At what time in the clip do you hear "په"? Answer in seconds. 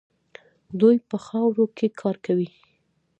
1.09-1.17